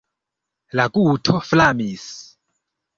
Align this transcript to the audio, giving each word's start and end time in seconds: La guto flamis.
La 0.79 0.87
guto 0.97 1.37
flamis. 1.53 2.11